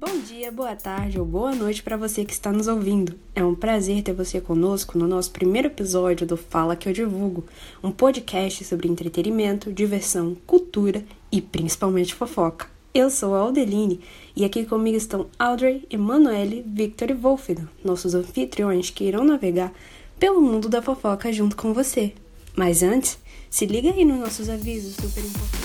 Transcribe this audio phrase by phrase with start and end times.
[0.00, 3.18] Bom dia, boa tarde ou boa noite para você que está nos ouvindo.
[3.34, 7.44] É um prazer ter você conosco no nosso primeiro episódio do Fala que eu divulgo,
[7.82, 12.68] um podcast sobre entretenimento, diversão, cultura e principalmente fofoca.
[12.94, 14.00] Eu sou a Aldeline
[14.36, 19.72] e aqui comigo estão Audrey, Emanuele, Victor e Wolfgang, nossos anfitriões que irão navegar
[20.16, 22.12] pelo mundo da fofoca junto com você.
[22.54, 23.18] Mas antes,
[23.50, 25.57] se liga aí nos nossos avisos super importantes.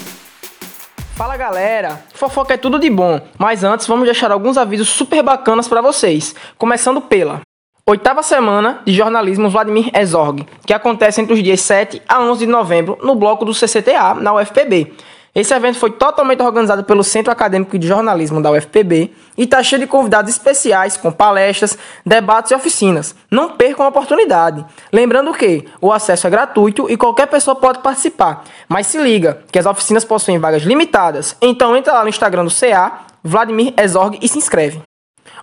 [1.15, 5.67] Fala galera, fofoca é tudo de bom, mas antes vamos deixar alguns avisos super bacanas
[5.67, 6.33] para vocês.
[6.57, 7.41] Começando pela
[7.85, 12.51] oitava semana de jornalismo Vladimir Herzog, que acontece entre os dias 7 a 11 de
[12.51, 14.91] novembro no bloco do CCTA na UFPB.
[15.35, 19.81] Esse evento foi totalmente organizado pelo Centro Acadêmico de Jornalismo da UFPB e está cheio
[19.81, 21.75] de convidados especiais com palestras,
[22.05, 23.15] debates e oficinas.
[23.31, 24.63] Não percam a oportunidade.
[24.91, 28.43] Lembrando que o acesso é gratuito e qualquer pessoa pode participar.
[28.69, 32.51] Mas se liga que as oficinas possuem vagas limitadas, então entra lá no Instagram do
[32.51, 34.83] CA, Vladimir Exorg e se inscreve.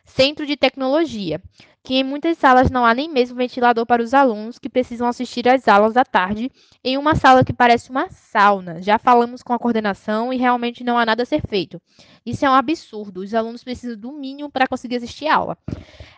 [0.04, 1.40] Centro de Tecnologia,
[1.82, 5.48] que em muitas salas não há nem mesmo ventilador para os alunos que precisam assistir
[5.48, 6.50] às aulas à tarde
[6.84, 8.82] em uma sala que parece uma sauna.
[8.82, 11.80] Já falamos com a coordenação e realmente não há nada a ser feito.
[12.26, 13.20] Isso é um absurdo.
[13.20, 15.58] Os alunos precisam do mínimo para conseguir assistir a aula.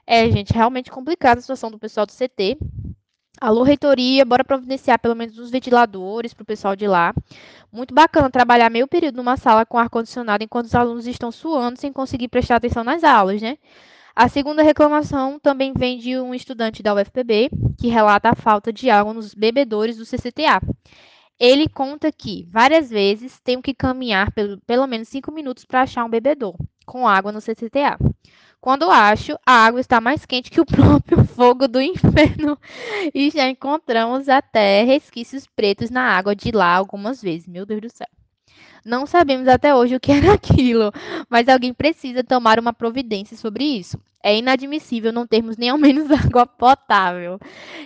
[0.07, 2.59] É, gente, realmente complicada a situação do pessoal do CT.
[3.41, 7.15] Alô, reitoria, bora providenciar pelo menos uns ventiladores para o pessoal de lá.
[7.73, 11.91] Muito bacana trabalhar meio período numa sala com ar-condicionado enquanto os alunos estão suando sem
[11.93, 13.57] conseguir prestar atenção nas aulas, né?
[14.21, 17.49] A segunda reclamação também vem de um estudante da UFPB,
[17.79, 20.61] que relata a falta de água nos bebedores do CCTA.
[21.39, 26.05] Ele conta que, várias vezes, tenho que caminhar pelo, pelo menos cinco minutos para achar
[26.05, 26.55] um bebedor
[26.85, 27.97] com água no CCTA.
[28.61, 32.59] Quando acho, a água está mais quente que o próprio fogo do inferno
[33.15, 37.49] e já encontramos até resquícios pretos na água de lá algumas vezes.
[37.49, 38.20] Meu Deus do céu.
[38.85, 40.93] Não sabemos até hoje o que era aquilo,
[41.29, 43.99] mas alguém precisa tomar uma providência sobre isso.
[44.23, 47.39] É inadmissível não termos nem ao menos água potável.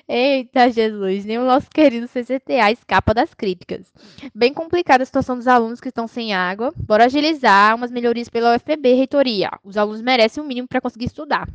[0.09, 3.93] Eita Jesus, nem o nosso querido CCTA escapa das críticas.
[4.35, 6.73] Bem complicada a situação dos alunos que estão sem água.
[6.77, 9.51] Bora agilizar umas melhorias pela UFPB, reitoria.
[9.63, 11.49] Os alunos merecem o mínimo para conseguir estudar.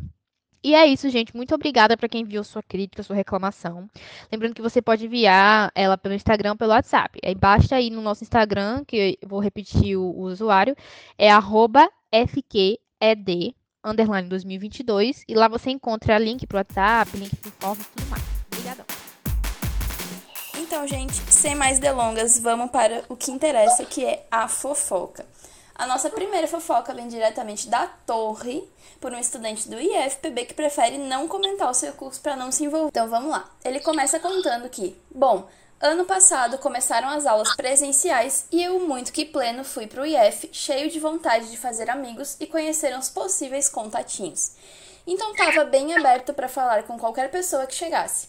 [0.64, 1.36] E é isso, gente.
[1.36, 3.90] Muito obrigada para quem enviou sua crítica, sua reclamação.
[4.31, 7.20] Lembrando que você pode enviar ela pelo Instagram, pelo WhatsApp.
[7.24, 10.75] Aí basta ir no nosso Instagram, que eu vou repetir o, o usuário,
[11.18, 11.30] é
[12.28, 17.86] FQED, underline 2022, e lá você encontra link para o WhatsApp, link para forma e
[17.86, 18.24] tudo mais.
[18.48, 18.86] Obrigadão.
[20.57, 25.25] Então, gente, sem mais delongas, vamos para o que interessa, que é a fofoca.
[25.80, 30.98] A nossa primeira fofoca vem diretamente da Torre, por um estudante do IFPB que prefere
[30.98, 32.90] não comentar o seu curso para não se envolver.
[32.90, 33.50] Então vamos lá.
[33.64, 35.48] Ele começa contando que, bom,
[35.80, 40.50] ano passado começaram as aulas presenciais e eu, muito que pleno, fui para o IF,
[40.52, 44.52] cheio de vontade de fazer amigos e conhecer uns possíveis contatinhos.
[45.08, 48.28] Então estava bem aberto para falar com qualquer pessoa que chegasse.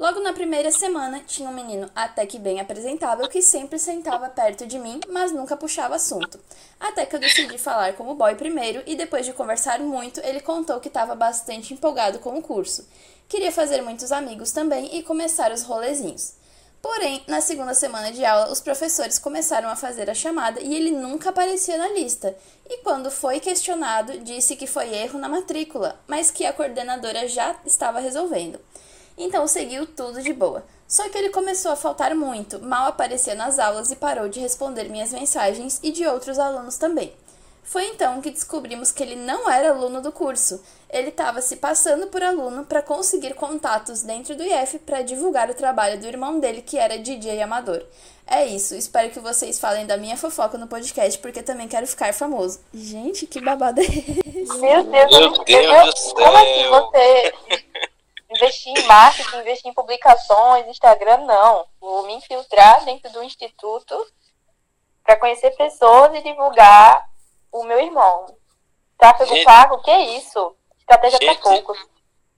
[0.00, 4.66] Logo na primeira semana, tinha um menino até que bem apresentável que sempre sentava perto
[4.66, 6.40] de mim, mas nunca puxava assunto.
[6.80, 10.40] Até que eu decidi falar com o boy primeiro e depois de conversar muito, ele
[10.40, 12.88] contou que estava bastante empolgado com o curso.
[13.28, 16.32] Queria fazer muitos amigos também e começar os rolezinhos.
[16.80, 20.92] Porém, na segunda semana de aula, os professores começaram a fazer a chamada e ele
[20.92, 22.34] nunca aparecia na lista.
[22.66, 27.54] E quando foi questionado, disse que foi erro na matrícula, mas que a coordenadora já
[27.66, 28.58] estava resolvendo.
[29.22, 30.64] Então seguiu tudo de boa.
[30.88, 34.88] Só que ele começou a faltar muito, mal aparecia nas aulas e parou de responder
[34.88, 37.12] minhas mensagens e de outros alunos também.
[37.62, 40.60] Foi então que descobrimos que ele não era aluno do curso.
[40.88, 45.54] Ele estava se passando por aluno para conseguir contatos dentro do IF para divulgar o
[45.54, 47.84] trabalho do irmão dele, que era DJ amador.
[48.26, 52.12] É isso, espero que vocês falem da minha fofoca no podcast, porque também quero ficar
[52.14, 52.58] famoso.
[52.74, 54.58] Gente, que babado é esse?
[54.58, 56.70] Meu Deus, Meu eu- Deus do como assim céu.
[56.92, 57.32] você
[58.50, 61.66] investir em marketing, investir em publicações, Instagram, não.
[61.80, 63.96] Vou me infiltrar dentro do instituto
[65.04, 67.08] para conhecer pessoas e divulgar
[67.52, 68.26] o meu irmão.
[68.98, 69.44] Tráfego Gente.
[69.44, 70.56] pago, que isso?
[70.78, 71.42] Estratégia para Gente.
[71.42, 71.78] poucos.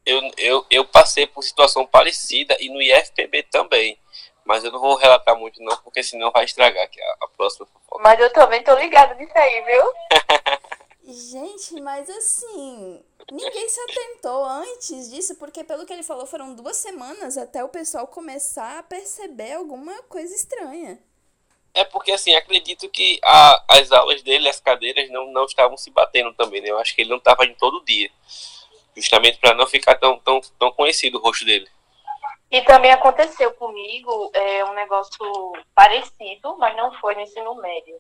[0.05, 3.99] Eu, eu, eu passei por situação parecida e no IFPB também.
[4.45, 7.65] Mas eu não vou relatar muito não, porque senão vai estragar aqui a, a próxima
[7.67, 8.03] fofoca.
[8.03, 9.93] Mas eu também tô ligada nisso aí, viu?
[11.05, 16.77] Gente, mas assim, ninguém se atentou antes disso, porque pelo que ele falou, foram duas
[16.77, 20.99] semanas até o pessoal começar a perceber alguma coisa estranha.
[21.75, 25.91] É porque assim, acredito que a, as aulas dele, as cadeiras, não, não estavam se
[25.91, 26.69] batendo também, né?
[26.69, 28.11] Eu acho que ele não estava indo todo dia.
[28.95, 31.69] Justamente para não ficar tão, tão, tão conhecido o rosto dele.
[32.51, 37.99] E também aconteceu comigo é, um negócio parecido, mas não foi no ensino médio.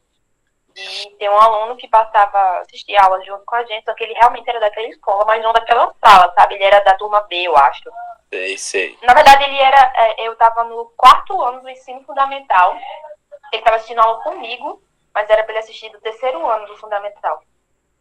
[0.76, 4.14] E tem um aluno que passava, assistia aula junto com a gente, só que ele
[4.14, 6.54] realmente era daquela escola, mas não daquela sala, sabe?
[6.54, 7.90] Ele era da turma B, eu acho.
[8.30, 8.98] Sei, sei.
[9.02, 9.92] Na verdade, ele era.
[9.94, 12.74] é, Eu tava no quarto ano do ensino fundamental.
[13.52, 14.82] Ele tava assistindo aula comigo,
[15.14, 17.42] mas era pra ele assistir do terceiro ano do fundamental.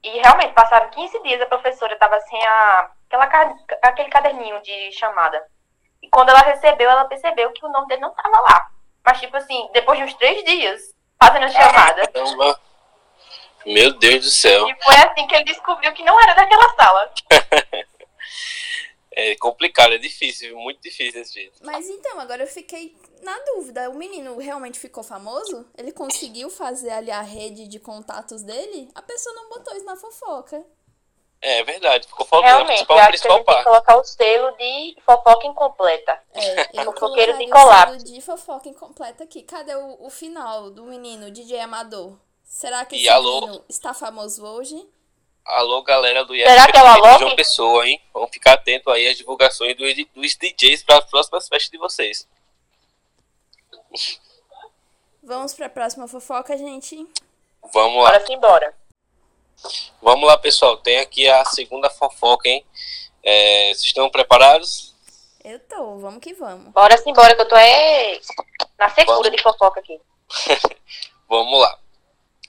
[0.04, 5.46] E realmente, passaram 15 dias, a professora tava sem a, aquela, aquele caderninho de chamada.
[6.02, 8.68] E quando ela recebeu, ela percebeu que o nome dele não tava lá.
[9.06, 10.82] Mas, tipo assim, depois de uns três dias,
[11.22, 12.08] fazendo a chamada.
[12.08, 12.60] Caramba.
[13.66, 14.68] Meu Deus do céu.
[14.68, 17.14] E foi assim que ele descobriu que não era daquela sala.
[19.14, 21.60] É complicado, é difícil, muito difícil desse jeito.
[21.66, 23.90] Mas então, agora eu fiquei na dúvida.
[23.90, 25.68] O menino realmente ficou famoso?
[25.78, 28.90] Ele conseguiu fazer ali a rede de contatos dele?
[28.96, 30.66] A pessoa não botou isso na fofoca.
[31.44, 33.56] É verdade, ficou faltando a Realmente, principal, eu a acho que a principal gente tem
[33.56, 33.64] que parte.
[33.64, 36.24] colocar o selo de fofoca incompleta.
[36.34, 38.00] É, eu Fofoqueiro de colapso.
[38.00, 39.42] selo de fofoca incompleta aqui.
[39.42, 42.16] Cadê o, o final do menino, DJ Amador?
[42.44, 43.42] Será que E esse alô?
[43.42, 44.88] menino está famoso hoje?
[45.44, 47.20] Alô, galera do Será que é o Alok?
[47.20, 48.00] João Pessoa, hein?
[48.14, 52.28] Vamos ficar atento aí às divulgações dos, dos DJs para as próximas festas de vocês.
[55.24, 56.96] Vamos pra próxima fofoca, gente.
[57.74, 58.12] Vamos lá.
[58.12, 58.81] Bora sim, bora.
[60.02, 60.78] Vamos lá, pessoal.
[60.78, 62.66] Tem aqui a segunda fofoca, hein?
[63.24, 64.96] É, vocês estão preparados?
[65.44, 66.72] Eu tô, vamos que vamos.
[66.72, 68.20] Bora sim, bora, que eu tô é
[68.78, 70.00] na secura de fofoca aqui.
[71.28, 71.80] Vamos lá.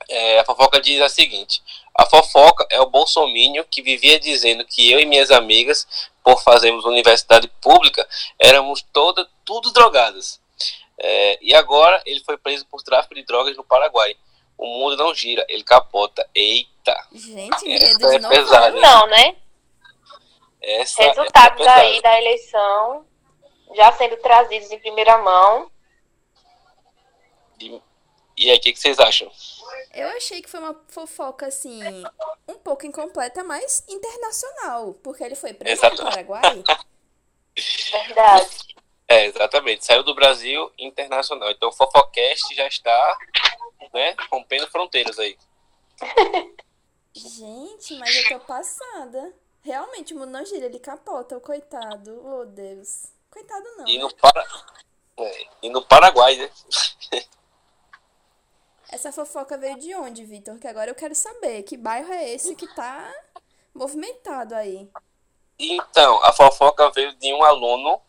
[0.08, 1.62] É, a fofoca diz a seguinte:
[1.94, 5.86] a fofoca é o bolsomínio que vivia dizendo que eu e minhas amigas,
[6.22, 8.06] por fazermos universidade pública,
[8.38, 10.40] éramos toda, tudo drogadas.
[10.98, 14.16] É, e agora ele foi preso por tráfico de drogas no Paraguai.
[14.62, 16.24] O mundo não gira, ele capota.
[16.32, 16.96] Eita!
[17.10, 18.80] Gente, Essa é pesada, hein?
[18.80, 19.36] Não, né?
[20.62, 21.80] Essa é Resultados pesada.
[21.80, 23.04] aí da eleição
[23.74, 25.68] já sendo trazidos em primeira mão.
[27.58, 27.82] E,
[28.36, 29.28] e aí, o que, que vocês acham?
[29.92, 31.82] Eu achei que foi uma fofoca, assim,
[32.46, 34.94] um pouco incompleta, mas internacional.
[35.02, 36.62] Porque ele foi preso no Paraguai.
[37.90, 38.76] Verdade.
[39.08, 39.84] É, exatamente.
[39.84, 41.50] Saiu do Brasil internacional.
[41.50, 43.18] Então o Fofocast já está
[43.92, 45.36] né, rompendo fronteiras aí.
[47.14, 49.34] Gente, mas eu tô passada.
[49.62, 52.20] Realmente, o mundo não gira, ele capota, o coitado.
[52.26, 53.12] Oh, Deus.
[53.30, 53.86] Coitado não.
[53.86, 54.02] E né?
[54.02, 54.44] no, Para...
[55.18, 56.50] é, e no Paraguai, né?
[58.90, 60.58] Essa fofoca veio de onde, Vitor?
[60.58, 61.62] Que agora eu quero saber.
[61.62, 63.10] Que bairro é esse que tá
[63.74, 64.88] movimentado aí?
[65.58, 68.00] Então, a fofoca veio de um aluno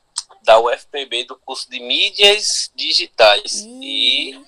[0.42, 3.62] da UFPB do curso de mídias digitais.
[3.62, 4.34] Ih.
[4.34, 4.46] E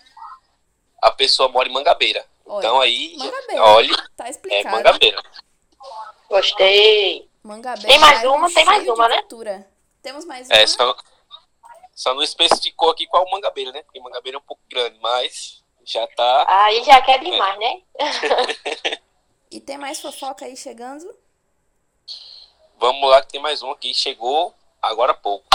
[1.05, 2.25] a pessoa mora em Mangabeira.
[2.45, 3.63] Olha, Então aí, Mangabeira.
[3.63, 4.75] olha, Tá é explicado.
[4.75, 5.21] Mangabeira.
[6.29, 7.29] Gostei.
[7.43, 7.88] Mangabeira.
[7.89, 8.51] Tem mais bairro uma?
[8.53, 9.19] Tem mais uma, né?
[9.19, 9.67] cultura.
[10.01, 10.55] Temos mais uma?
[10.57, 10.95] É, só,
[11.93, 13.83] só não especificou aqui qual Mangabeira, né?
[13.83, 16.45] Porque Mangabeira é um pouco grande, mas já tá.
[16.65, 17.81] Aí já quer demais, né?
[19.51, 21.05] E tem mais fofoca aí chegando?
[22.77, 23.93] Vamos lá que tem mais um aqui.
[23.93, 25.45] Chegou agora há pouco.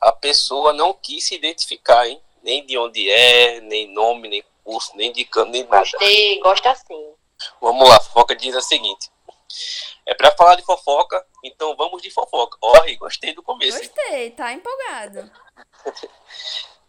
[0.00, 2.20] a pessoa não quis se identificar, hein?
[2.42, 5.78] Nem de onde é, nem nome, nem curso, nem de canto, nem nada.
[5.78, 7.14] Gostei, gosta assim.
[7.58, 9.10] Vamos lá, fofoca diz a seguinte.
[10.04, 12.58] É para falar de fofoca, então vamos de fofoca.
[12.60, 13.78] Oh, gostei do começo.
[13.78, 13.88] hein?
[13.88, 15.30] Gostei, tá empolgado.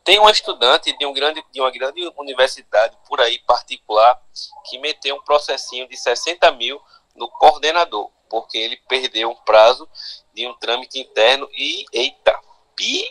[0.04, 4.20] Tem uma estudante de, um grande, de uma grande universidade por aí particular
[4.66, 6.82] que meteu um processinho de 60 mil
[7.16, 9.88] no coordenador, porque ele perdeu um prazo
[10.34, 12.38] de um trâmite interno e, eita,
[12.76, 13.10] pi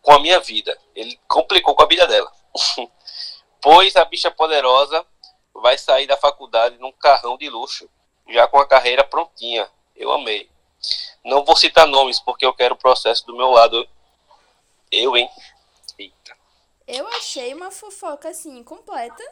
[0.00, 0.78] com a minha vida.
[0.94, 2.32] Ele complicou com a vida dela.
[3.62, 5.04] pois a bicha poderosa
[5.54, 7.88] vai sair da faculdade num carrão de luxo,
[8.28, 9.68] já com a carreira prontinha.
[9.96, 10.48] Eu amei.
[11.24, 13.86] Não vou citar nomes porque eu quero o processo do meu lado.
[14.90, 15.28] Eu, hein?
[15.98, 16.36] Eita.
[16.86, 19.22] Eu achei uma fofoca assim completa,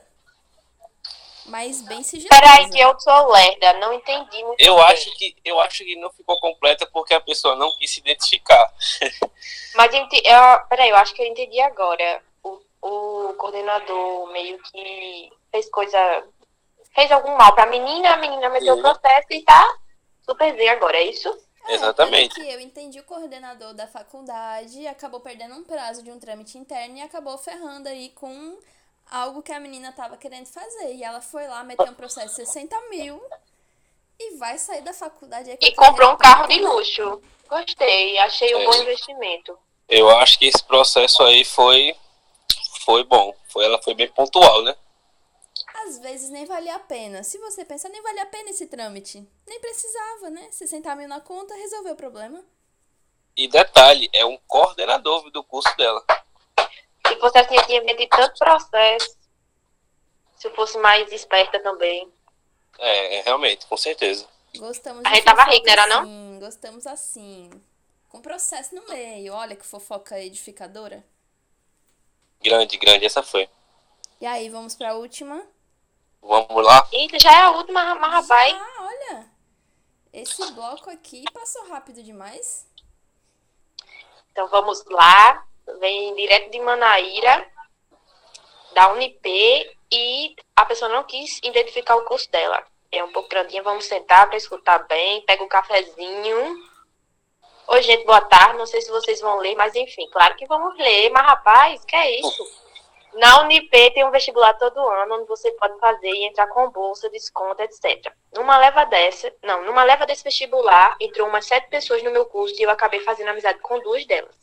[1.47, 2.41] mas bem sigilosa.
[2.41, 4.85] Peraí, que eu sou lerda, não entendi muito Eu bem.
[4.85, 8.73] acho que eu acho que não ficou completa porque a pessoa não quis se identificar.
[9.75, 10.07] Mas eu
[10.69, 12.23] peraí, eu acho que eu entendi agora.
[12.81, 15.99] O, coordenador meio que fez coisa.
[16.95, 19.79] fez algum mal pra menina, a menina meteu o processo e tá
[20.23, 21.29] super Z agora, é isso?
[21.67, 22.35] É, Exatamente.
[22.35, 26.97] que eu entendi o coordenador da faculdade, acabou perdendo um prazo de um trâmite interno
[26.97, 28.59] e acabou ferrando aí com
[29.11, 30.95] algo que a menina tava querendo fazer.
[30.95, 33.21] E ela foi lá, meteu um processo de 60 mil
[34.19, 37.21] e vai sair da faculdade E comprou um carro de luxo.
[37.49, 38.65] Gostei, achei um É.
[38.65, 39.59] bom investimento.
[39.89, 41.95] Eu acho que esse processo aí foi
[42.89, 43.35] foi bom.
[43.51, 44.75] Foi ela foi bem pontual, né?
[45.85, 47.23] Às vezes nem valia a pena.
[47.23, 49.29] Se você pensa, nem valia a pena esse trâmite.
[49.47, 50.49] Nem precisava, né?
[50.51, 52.43] 60 mil na conta, resolveu o problema.
[53.37, 56.03] E detalhe, é um coordenador do curso dela.
[57.07, 59.19] Se fosse assim, eu tinha metido tanto processo.
[60.37, 62.11] Se eu fosse mais esperta também.
[62.79, 64.27] É, é, realmente, com certeza.
[64.57, 66.01] Gostamos A de gente tava rico, não era não?
[66.01, 67.51] assim, Gostamos assim.
[68.09, 69.35] Com processo no meio.
[69.35, 71.05] Olha que fofoca edificadora.
[72.43, 73.49] Grande, grande, essa foi.
[74.21, 75.43] E aí, vamos pra última.
[76.21, 76.87] Vamos lá?
[76.93, 78.55] Eita, já é a última, mas rapaz.
[78.55, 79.27] Ah, olha.
[80.13, 82.67] Esse bloco aqui passou rápido demais.
[84.33, 85.47] Então vamos lá.
[85.81, 87.47] Vem direto de Manaíra,
[88.75, 89.29] da Unip,
[89.93, 92.65] e a pessoa não quis identificar o curso dela.
[92.91, 96.68] É um pouco grandinha, vamos sentar para escutar bem, pega um cafezinho.
[97.79, 98.59] Oi, gente, boa tarde.
[98.59, 101.11] Não sei se vocês vão ler, mas enfim, claro que vamos ler.
[101.11, 102.45] Mas, rapaz, que é isso?
[103.15, 107.09] Na Unip tem um vestibular todo ano, onde você pode fazer e entrar com bolsa,
[107.09, 108.13] desconto, etc.
[108.35, 112.57] Numa leva dessa, não, numa leva desse vestibular, entrou umas sete pessoas no meu curso
[112.59, 114.35] e eu acabei fazendo amizade com duas delas.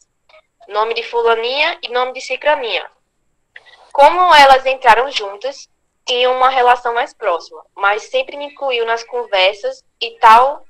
[0.70, 2.90] Nome de fulaninha e nome de cicraninha.
[3.92, 5.68] Como elas entraram juntas,
[6.06, 10.64] tinham uma relação mais próxima, mas sempre me incluiu nas conversas e tal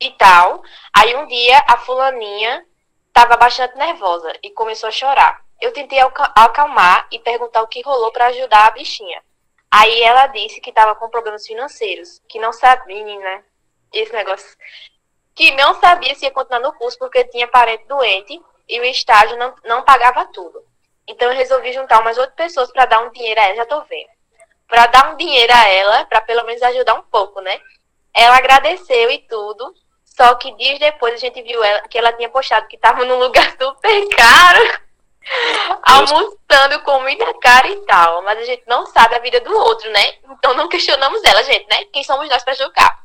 [0.00, 0.62] e tal.
[0.94, 2.64] Aí um dia a fulaninha
[3.08, 5.42] estava bastante nervosa e começou a chorar.
[5.60, 5.98] Eu tentei
[6.36, 9.22] acalmar e perguntar o que rolou para ajudar a bichinha.
[9.70, 13.44] Aí ela disse que estava com problemas financeiros, que não sabia, né?
[13.92, 14.56] Esse negócio.
[15.34, 19.36] Que não sabia se ia continuar no curso porque tinha parente doente e o estágio
[19.36, 20.64] não, não pagava tudo.
[21.06, 23.82] Então eu resolvi juntar umas oito pessoas para dar um dinheiro a ela, já tô
[23.82, 24.10] vendo.
[24.68, 27.60] Para dar um dinheiro a ela, para pelo menos ajudar um pouco, né?
[28.14, 29.74] Ela agradeceu e tudo.
[30.18, 33.20] Só que dias depois a gente viu ela, que ela tinha postado que estava num
[33.20, 34.80] lugar super caro,
[35.84, 38.22] almoçando comida cara e tal.
[38.24, 40.14] Mas a gente não sabe a vida do outro, né?
[40.32, 41.84] Então não questionamos ela, gente, né?
[41.92, 43.00] Quem somos nós para julgar?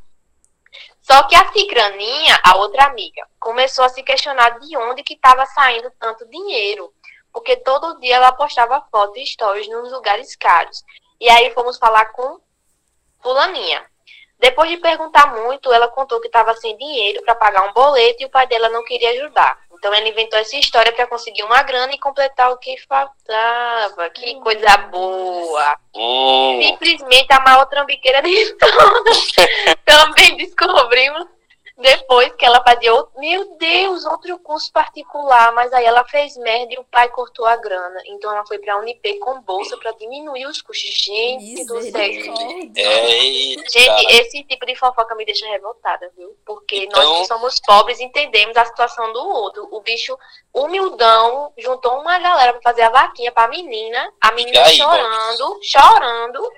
[1.04, 5.46] Só que a Cicraninha, a outra amiga, começou a se questionar de onde que estava
[5.46, 6.92] saindo tanto dinheiro.
[7.32, 10.84] Porque todo dia ela postava fotos e stories nos lugares caros.
[11.22, 12.40] E aí fomos falar com
[13.22, 13.86] fulaninha.
[14.44, 18.26] Depois de perguntar muito, ela contou que estava sem dinheiro para pagar um boleto e
[18.26, 19.58] o pai dela não queria ajudar.
[19.74, 24.10] Então ela inventou essa história para conseguir uma grana e completar o que faltava.
[24.10, 25.78] Que coisa boa!
[25.96, 29.32] Hum, Simplesmente a maior trambiqueira de todas.
[29.86, 31.26] Também descobrimos
[31.78, 36.74] depois que ela fazia outro, meu Deus, outro curso particular, mas aí ela fez merda
[36.74, 38.02] e o pai cortou a grana.
[38.06, 40.84] Então ela foi pra Unip com bolsa pra diminuir os custos.
[41.04, 41.94] Gente do céu.
[42.02, 43.70] Eita.
[43.70, 46.36] Gente, esse tipo de fofoca me deixa revoltada, viu?
[46.46, 49.68] Porque Então- nós que somos pobres entendemos a situação do outro.
[49.72, 50.18] O bicho
[50.54, 56.52] humildão juntou uma galera pra fazer a vaquinha pra menina, a menina aí, chorando, chorando.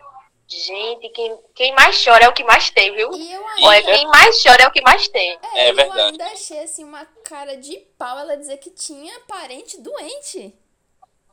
[0.48, 3.12] Gente, quem, quem mais chora é o que mais tem, viu?
[3.16, 5.40] E eu Olha, ainda, quem mais chora é o que mais tem.
[5.56, 6.02] É eu verdade.
[6.02, 10.54] ainda achei assim uma cara de pau ela dizer que tinha parente doente.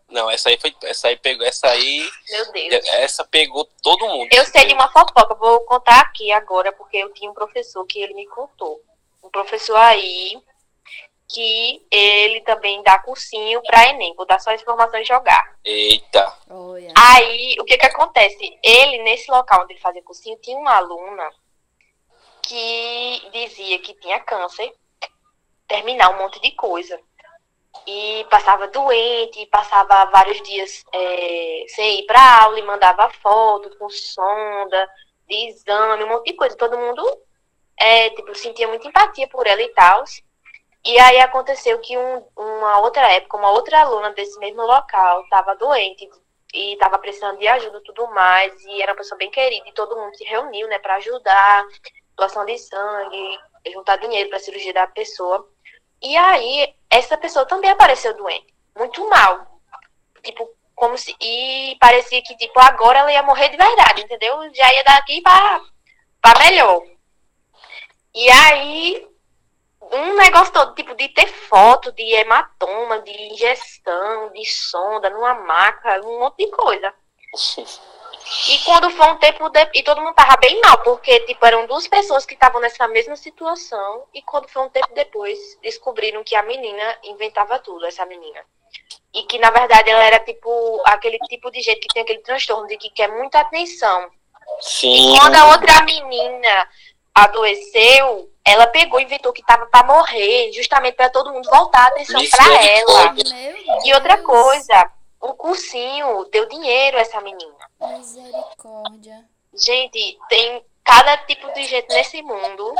[0.08, 0.74] Não, essa aí foi.
[0.84, 1.46] Essa aí pegou.
[1.46, 2.08] Essa aí.
[2.30, 2.86] Meu Deus.
[2.88, 4.28] Essa pegou todo mundo.
[4.32, 8.00] Eu sei de uma fofoca, vou contar aqui agora, porque eu tinha um professor que
[8.00, 8.80] ele me contou.
[9.22, 10.42] Um professor aí
[11.32, 14.14] que ele também dá cursinho para Enem.
[14.14, 15.56] Vou dar só as informações de jogar.
[15.64, 16.32] Eita.
[16.50, 16.92] Olha.
[16.96, 18.58] Aí, o que que acontece?
[18.62, 21.28] Ele, nesse local onde ele fazia cursinho, tinha uma aluna
[22.42, 24.72] que dizia que tinha câncer,
[25.66, 27.00] terminar um monte de coisa.
[27.86, 33.88] E passava doente, passava vários dias é, sem ir para aula e mandava foto com
[33.88, 34.88] sonda,
[35.26, 36.54] de exame, um monte de coisa.
[36.56, 37.02] Todo mundo
[37.80, 40.04] é, tipo, sentia muita empatia por ela e tal.
[40.84, 45.54] E aí aconteceu que um, uma outra época, uma outra aluna desse mesmo local estava
[45.54, 46.08] doente
[46.52, 49.72] e estava precisando de ajuda e tudo mais, e era uma pessoa bem querida, e
[49.72, 51.64] todo mundo se reuniu, né, para ajudar,
[52.16, 53.38] doação de sangue,
[53.72, 55.48] juntar dinheiro para cirurgia da pessoa.
[56.02, 59.60] E aí, essa pessoa também apareceu doente, muito mal.
[60.22, 61.14] Tipo, como se.
[61.20, 64.36] E parecia que, tipo, agora ela ia morrer de verdade, entendeu?
[64.54, 66.82] Já ia daqui para melhor.
[68.14, 69.08] E aí,
[69.92, 76.00] um negócio todo, tipo, de ter foto de hematoma, de injeção, de sonda numa maca,
[76.04, 76.92] um monte de coisa.
[78.48, 79.68] E quando foi um tempo, de...
[79.74, 83.16] e todo mundo tava bem mal, porque, tipo, eram duas pessoas que estavam nessa mesma
[83.16, 88.40] situação, e quando foi um tempo depois, descobriram que a menina inventava tudo, essa menina.
[89.12, 92.66] E que, na verdade, ela era, tipo, aquele tipo de gente que tem aquele transtorno
[92.66, 94.10] de que quer muita atenção.
[94.60, 95.14] Sim.
[95.14, 96.68] E quando a outra menina
[97.14, 101.88] adoeceu, ela pegou e inventou que tava para morrer, justamente para todo mundo voltar a
[101.88, 103.12] atenção para ela.
[103.12, 103.84] Meu Deus.
[103.84, 107.70] E outra coisa, o cursinho deu dinheiro a essa menina.
[107.80, 109.24] Misericórdia.
[109.54, 112.74] Gente, tem cada tipo de gente nesse mundo.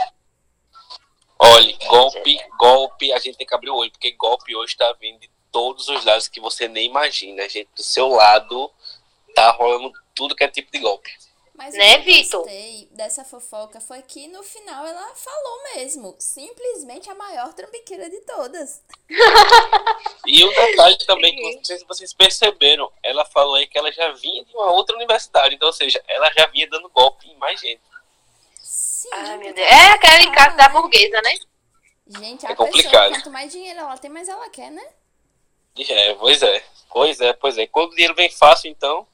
[1.38, 5.20] Olha, golpe, golpe, a gente tem que abrir o olho, porque golpe hoje tá vindo
[5.20, 7.48] de todos os lados que você nem imagina.
[7.48, 8.70] Gente, do seu lado
[9.34, 11.10] tá rolando tudo que é tipo de golpe.
[11.64, 12.40] Mas Né, o que eu Vitor?
[12.42, 16.16] gostei dessa fofoca foi que no final ela falou mesmo.
[16.18, 18.82] Simplesmente a maior trambiqueira de todas.
[20.26, 23.92] E um detalhe também que não sei se vocês perceberam, ela falou aí que ela
[23.92, 27.36] já vinha de uma outra universidade, então, ou seja, ela já vinha dando golpe em
[27.36, 27.80] mais gente.
[28.62, 29.08] Sim.
[29.12, 29.68] Ai, meu Deus.
[29.68, 31.34] É aquele fala, caso da burguesa, né?
[32.06, 33.10] Gente, É a pessoa, complicado.
[33.10, 34.82] quanto mais dinheiro ela tem, mais ela quer, né?
[35.78, 37.66] É, pois é, pois é, pois é.
[37.66, 39.06] Quando o dinheiro vem fácil, então,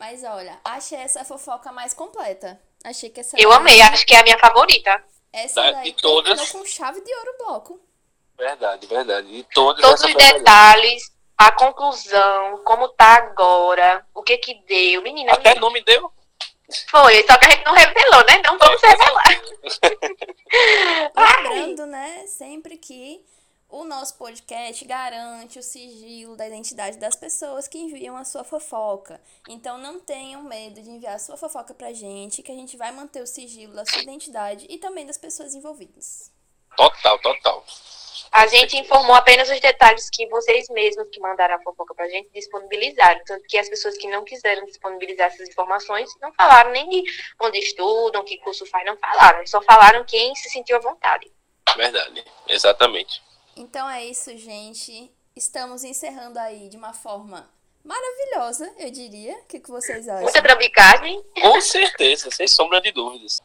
[0.00, 2.58] Mas olha, achei essa fofoca mais completa.
[2.82, 5.04] Achei que essa Eu daí- amei, acho que é a minha favorita.
[5.30, 6.50] Essa Da- daí de todas.
[6.50, 7.80] com chave de ouro bloco.
[8.36, 9.28] verdade, verdade.
[9.28, 15.02] E todas Todos os detalhes, a conclusão, como tá agora, o que que deu.
[15.02, 16.10] Menina, Até nome deu.
[16.88, 18.40] foi, só que a gente não revelou, né?
[18.42, 19.42] Não vamos revelar.
[21.14, 23.22] Lembrando, né, sempre que
[23.70, 29.20] o nosso podcast garante o sigilo da identidade das pessoas que enviam a sua fofoca.
[29.48, 32.90] Então não tenham medo de enviar a sua fofoca pra gente, que a gente vai
[32.90, 36.32] manter o sigilo da sua identidade e também das pessoas envolvidas.
[36.76, 37.64] Total, total.
[38.32, 42.30] A gente informou apenas os detalhes que vocês mesmos que mandaram a fofoca pra gente
[42.30, 43.20] disponibilizaram.
[43.24, 47.04] Tanto que as pessoas que não quiseram disponibilizar essas informações não falaram nem de
[47.40, 49.44] onde estudam, que curso faz, não falaram.
[49.46, 51.30] Só falaram quem se sentiu à vontade.
[51.76, 53.20] Verdade, exatamente.
[53.60, 55.10] Então é isso, gente.
[55.36, 57.48] Estamos encerrando aí de uma forma
[57.84, 59.34] maravilhosa, eu diria.
[59.34, 60.22] O que, que vocês acham?
[60.22, 61.22] Muita trambicagem.
[61.40, 63.40] Com certeza, sem sombra de dúvidas.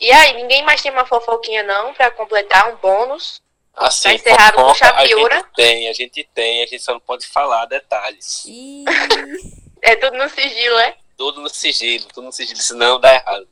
[0.00, 3.42] E aí, ninguém mais tem uma fofoquinha não pra completar um bônus?
[3.74, 7.26] Assim, encerrado com chave a gente tem, a gente tem, a gente só não pode
[7.26, 8.44] falar detalhes.
[8.46, 8.84] E
[9.82, 10.96] É tudo no sigilo, é?
[11.16, 13.48] Tudo no sigilo, tudo no sigilo, senão dá errado.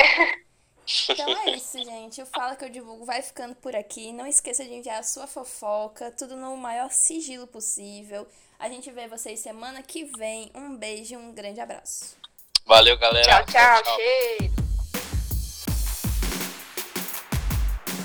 [1.10, 2.22] então é isso, gente.
[2.22, 4.12] O Fala que eu divulgo vai ficando por aqui.
[4.12, 8.26] Não esqueça de enviar a sua fofoca, tudo no maior sigilo possível.
[8.58, 10.50] A gente vê vocês semana que vem.
[10.54, 12.16] Um beijo e um grande abraço.
[12.66, 13.44] Valeu, galera.
[13.44, 13.96] Tchau, tchau.
[13.96, 14.67] Cheiro.